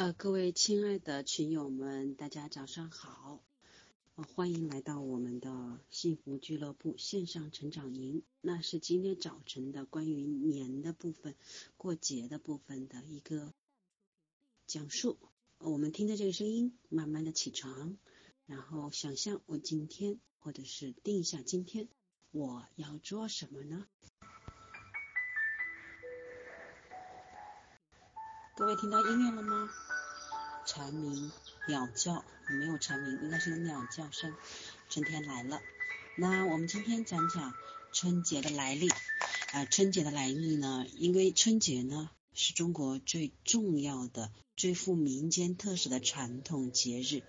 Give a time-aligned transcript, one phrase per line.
[0.00, 3.42] 呃，各位亲爱的群友们，大家早上好，
[4.14, 8.22] 欢迎来到我们的幸福俱乐部线上成长营。
[8.40, 11.34] 那是今天早晨的关于年的部分、
[11.76, 13.52] 过节的部分的一个
[14.66, 15.18] 讲述。
[15.58, 17.98] 我们听着这个声音，慢慢的起床，
[18.46, 21.88] 然后想象我今天，或者是定一下今天
[22.30, 23.86] 我要做什么呢？
[28.60, 29.70] 各位听到音乐了吗？
[30.66, 31.32] 蝉鸣、
[31.66, 34.34] 鸟叫，没有蝉鸣，应该是有鸟叫声。
[34.90, 35.62] 春天来了，
[36.18, 37.54] 那我们今天讲讲
[37.90, 38.90] 春节的来历。
[39.52, 40.84] 啊，春节的来历呢？
[40.98, 47.22] 因为春节呢是中国最重要的、最富民间特色的传统节日，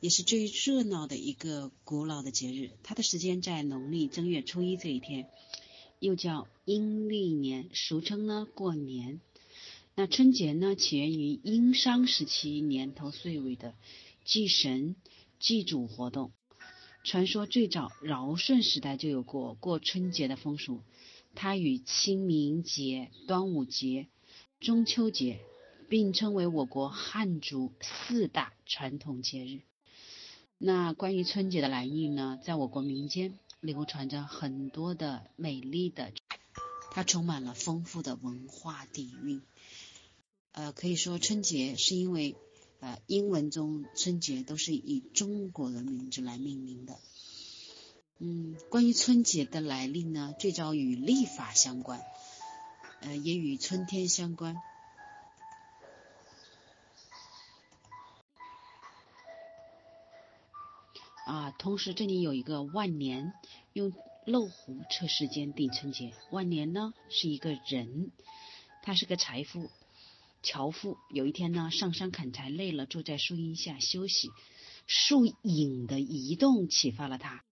[0.00, 2.72] 也是最热闹的一个古老的节日。
[2.82, 5.30] 它的时间在农历正月初一这一天，
[6.00, 9.20] 又叫阴历年，俗称呢过年。
[9.98, 13.74] 那春节呢，起源于殷商时期年头岁尾的
[14.24, 14.94] 祭神、
[15.40, 16.30] 祭祖活动。
[17.02, 20.82] 传说最早尧舜时代就有过过春节的风俗，
[21.34, 24.06] 它与清明节、端午节、
[24.60, 25.40] 中秋节
[25.88, 29.62] 并称为我国汉族四大传统节日。
[30.58, 36.12] 那关于春节的来历呢，在我国民间流传着很多的美丽的，
[36.92, 39.42] 它充满了丰富的文化底蕴。
[40.58, 42.34] 呃，可以说春节是因为
[42.80, 46.98] 呃英文中春节都是以中国的名字来命名的。
[48.18, 52.02] 嗯，关于春节的来历呢，最早与历法相关，
[53.02, 54.56] 呃，也与春天相关。
[61.24, 63.32] 啊，同时这里有一个万年，
[63.74, 63.92] 用
[64.24, 66.12] 漏壶测时间定春节。
[66.32, 68.10] 万年呢是一个人，
[68.82, 69.70] 他是个财富。
[70.42, 74.30] 樵夫有一天呢，上山砍柴累了，坐在树荫下休息。
[74.86, 77.44] 树影的移动启发了他，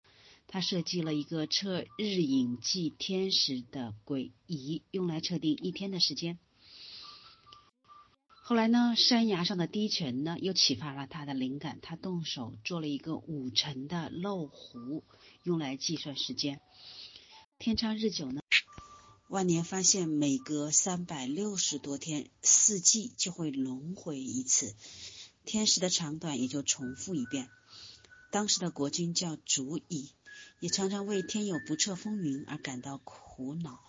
[0.47, 6.39] 他设计了一个测日影计天时的轨仪，用来测定一天的时间。
[8.43, 15.05] 后来呢，山崖上的滴泉呢，又启发了他的灵感，他动手做了一个五层的漏壶，
[15.43, 16.61] 用来计算时间。
[17.59, 18.46] 天长日久呢。
[19.29, 24.77] 万年发现，每隔三百六十多天，四季就会轮回一次，
[25.45, 27.49] 天时的长短也就重复一遍。
[28.31, 30.11] 当时的国君叫祖乙，
[30.61, 33.81] 也常常为天有不测风云而感到苦恼。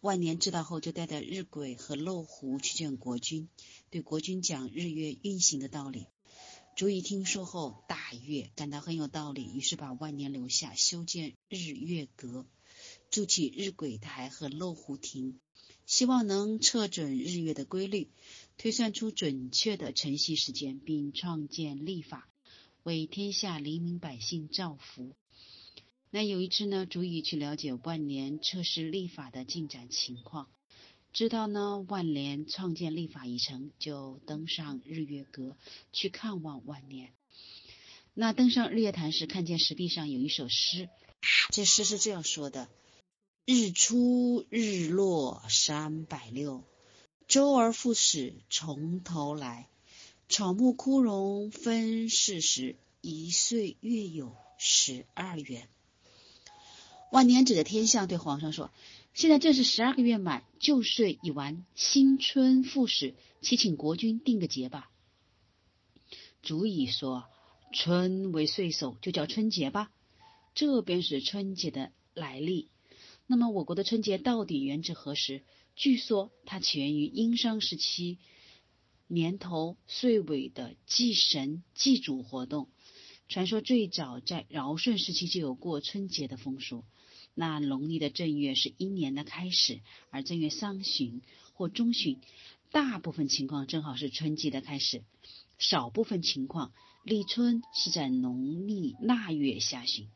[0.00, 3.48] 万年知道后，就带着日晷和漏壶去见国君，
[3.90, 6.06] 对国君讲日月运行的道理。
[6.74, 12.44] 祖乙听说后大悦，感到很有道理，于是把万年留下修建日月阁。
[13.16, 15.40] 筑起日晷台和漏壶亭，
[15.86, 18.10] 希望能测准日月的规律，
[18.58, 22.28] 推算出准确的晨曦时间，并创建历法，
[22.82, 25.14] 为天下黎民百姓造福。
[26.10, 30.50] 那有一次呢，足以去了解万年测试历法的进展情况，
[31.14, 35.56] 知道呢万年创建历法已成，就登上日月阁
[35.90, 37.14] 去看望万年。
[38.12, 40.90] 那登上日月潭时，看见石壁上有一首诗，
[41.50, 42.68] 这诗是这样说的。
[43.48, 46.64] 日出日落三百六，
[47.28, 49.68] 周而复始从头来。
[50.28, 55.68] 草木枯荣分四时，一岁月有十二元。
[57.12, 58.72] 万年指着天象对皇上说
[59.14, 64.90] ：“现在正是十二个月满，旧岁已完，新春复始，且请国君定个节吧。”
[66.42, 67.26] 足以说
[67.72, 69.92] ：“春为岁首，就叫春节吧。”
[70.56, 72.66] 这便是春节的来历。
[73.28, 75.42] 那么，我国的春节到底源自何时？
[75.74, 78.18] 据说它起源于殷商时期
[79.08, 82.68] 年头岁尾的祭神祭祖活动。
[83.28, 86.84] 传说最早在尧舜时期就有过春节的风俗。
[87.34, 91.20] 那农历的正月是一年的开始，而正月上旬
[91.52, 92.20] 或中旬，
[92.70, 95.02] 大部分情况正好是春季的开始。
[95.58, 100.08] 少部分情况，立春是在农历腊月下旬。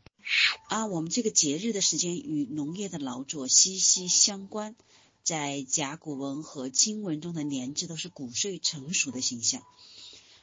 [0.68, 4.76] 啊，我们这个节日的时间与农业的劳作息息相关。
[5.22, 9.62] 在甲骨文和金文中的年制都是谷穗成熟的形象。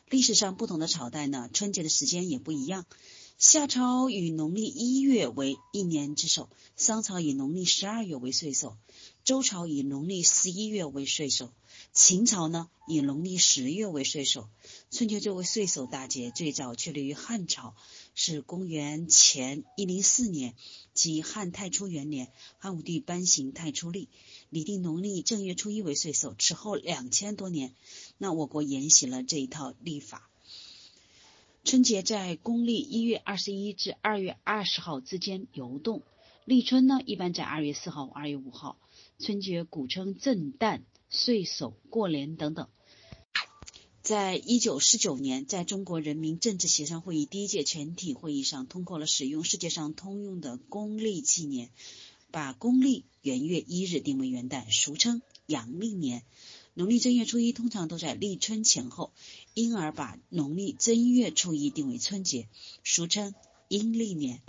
[0.10, 2.86] 历史上不同的朝代呢，春节的时间也不一样。
[3.38, 8.78] 夏朝以农历一月为一年之首，商朝以农历十二月为岁首，
[9.24, 11.52] 周朝以农历十一月为岁首。
[12.00, 14.48] 秦朝呢，以农历十月为岁首。
[14.92, 17.74] 春节作为岁首大节，最早确立于汉朝，
[18.14, 20.54] 是公元前一零四年，
[20.94, 24.10] 即汉太初元年，汉武帝颁行太初历，
[24.52, 26.36] 拟定农历正月初一为岁首。
[26.38, 27.74] 此后两千多年，
[28.20, 30.30] 那我国沿袭了这一套历法。
[31.64, 36.04] 春节在公历一月二十一至二月二十号之间游动，
[36.46, 38.78] 立春呢，一般在二月四号、二月五号。
[39.18, 40.82] 春节古称正旦。
[41.10, 42.68] 岁首、过年等等，
[44.02, 51.72] 在一九四九年，在中国人民政治协商会议第一届全体会议上，通过了使用世界上通用的公历纪年，
[52.30, 56.24] 把公历元月一日定为元旦，俗称阳历年。
[56.74, 59.12] 农历正月初一通常都在立春前后，
[59.54, 62.50] 因而把农历正月初一定为春节，
[62.84, 63.34] 俗称
[63.70, 64.42] 阴历年。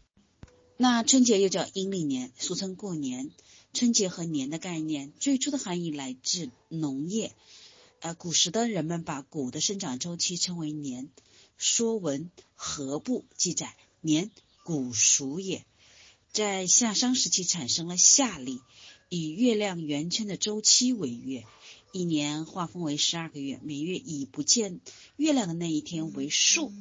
[0.76, 3.30] 那春节又叫阴历年，俗称过年。
[3.78, 7.32] 春节和年的概念，最初的含义来自农业。
[8.00, 11.04] 呃，古时的人们把谷的生长周期称为年。
[11.58, 12.24] 《说文·
[12.56, 14.32] 禾部》记载：“年，
[14.64, 15.64] 谷熟也。”
[16.32, 18.58] 在夏商时期产生了夏历，
[19.10, 21.46] 以月亮圆圈的周期为月，
[21.92, 24.80] 一年划分为十二个月，每月以不见
[25.16, 26.72] 月亮的那一天为数，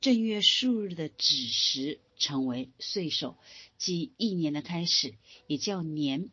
[0.00, 3.36] 正月数日的子时成为岁首，
[3.76, 5.16] 即一年的开始，
[5.48, 6.30] 也叫年。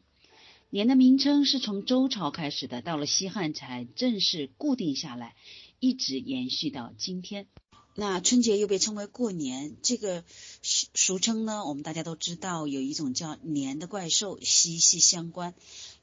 [0.74, 5.36] 年的名称是从周朝开始的，到了西汉才正式固定下来，
[5.82, 7.48] 一直延续到今天。
[7.94, 10.24] 那春节又被称为过年，这个
[10.62, 15.54] 俗称呢，我们大家都知道，有一种叫年的怪兽息息相关。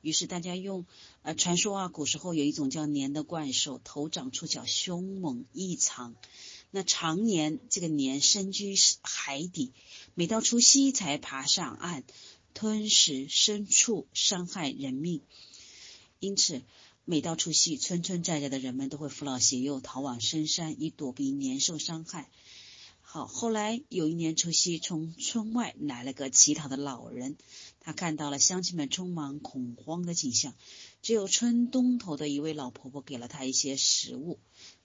[0.02, 0.84] 于是大家用
[1.22, 6.14] 呃传说啊，古时候有一种叫年的怪兽，头长触角，凶猛异常。
[6.70, 9.72] 那常年这个年深居海底，
[10.12, 12.04] 每到除夕才爬上岸。
[12.58, 15.22] 吞食牲畜，伤害人命，
[16.18, 16.64] 因此
[17.04, 22.28] 每到除夕，村村寨寨的人们都会扶老携幼逃往深山，以躲避年兽伤害。
[23.00, 27.36] 好，后来有一年除夕，从村外来了个乞讨的老人，
[27.78, 30.52] 他看到了乡亲们匆忙恐慌的景象，
[31.00, 34.40] 只有村东头的一位老婆婆给了他一些食物，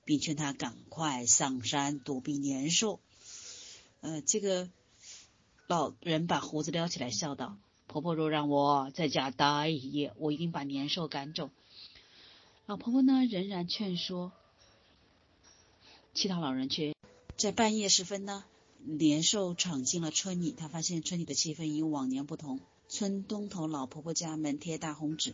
[0.06, 3.00] 并劝他赶快上山躲避年兽。
[4.02, 4.70] 呃，这个。
[5.74, 7.58] 老人把胡子撩起来，笑道
[7.90, 11.50] ：“婆婆若让我在家待一夜，我一定把年兽赶走。”
[12.68, 14.31] 老婆婆呢，仍然劝说。
[16.14, 16.94] 乞讨老人却
[17.38, 18.46] 在半夜时分呢，
[18.84, 20.52] 年兽闯进了村里。
[20.52, 22.60] 他发现村里的气氛与往年不同。
[22.88, 25.34] 村东头老婆婆家门贴大红纸，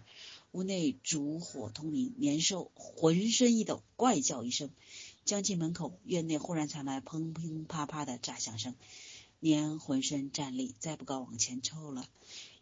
[0.53, 2.13] 屋内烛火通明。
[2.17, 4.69] 年兽浑身一抖，怪叫一声，
[5.25, 8.73] 将近门口，院内忽然传来砰砰啪啪的炸响声。
[9.39, 12.07] 年浑身战栗，再不敢往前凑了。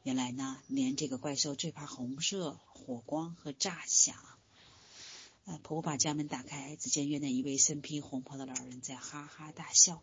[0.04, 4.16] 原来呢，年这个怪兽最怕红色火光和炸响。
[5.46, 10.02] 呃，婆婆把家门打开，只见院内一位身披红袍的老人在哈哈大笑。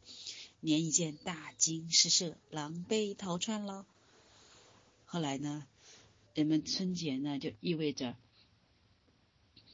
[0.60, 3.86] 年一见大惊失色，狼狈逃窜了。
[5.04, 5.66] 后来呢，
[6.34, 8.16] 人们春节呢就意味着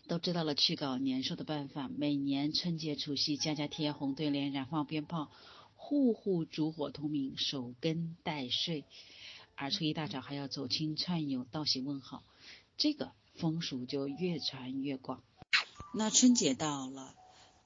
[0.06, 1.88] 都知道了驱赶年兽的办法。
[1.88, 5.30] 每年春节除夕，家家贴红对联，燃放鞭炮。
[5.90, 8.84] 户户烛火通明，守根待岁，
[9.56, 12.22] 而初一大早还要走亲串友，道喜问好，
[12.76, 15.20] 这个风俗就越传越广。
[15.92, 17.16] 那春节到了，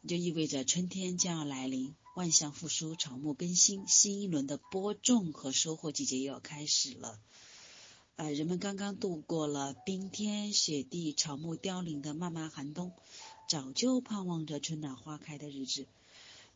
[0.08, 7.18] 就意味着春天将要来临，万象复苏，草木更新，新一轮的播种和收获季节又要开始了。
[8.16, 12.92] 呃，人们刚刚度过了冰天雪地、草木凋零的漫漫寒冬，
[13.50, 15.86] 早就盼望着春暖花开的日子。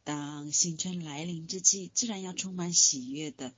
[0.09, 3.53] 当新春来临之际，自然要充满喜悦的，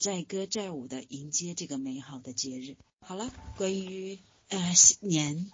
[0.00, 2.76] 载歌载舞的迎接这个美好的节日。
[2.98, 4.18] 好了，关于
[4.48, 5.48] 呃年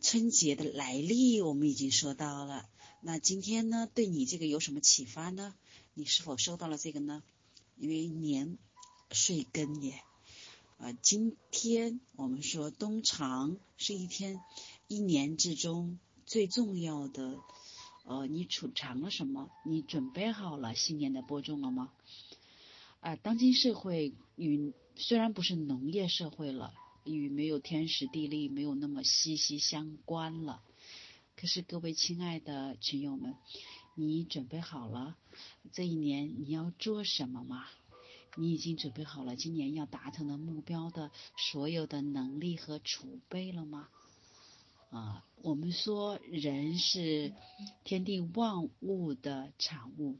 [0.00, 2.66] 春节的来历，我们已经说到了。
[3.02, 5.54] 那今天呢，对你这个有什么启发呢？
[5.92, 7.22] 你是否收到了这个呢？
[7.76, 8.56] 因为年
[9.10, 10.00] 岁根也，
[10.78, 14.40] 呃，今天我们说冬长是一天
[14.88, 17.38] 一年之中最重要的。
[18.04, 19.50] 呃，你储藏了什么？
[19.64, 21.90] 你准备好了新年的播种了吗？
[23.00, 26.72] 啊，当今社会与虽然不是农业社会了，
[27.04, 30.62] 与没有天时地利没有那么息息相关了。
[31.34, 33.34] 可是各位亲爱的群友们，
[33.94, 35.16] 你准备好了
[35.72, 37.64] 这一年你要做什么吗？
[38.36, 43.88] 你已经准备好了今年要达成的目标的所有的能力和储备了吗？
[44.94, 47.32] 啊，我们说人是
[47.82, 50.18] 天地万物的产物，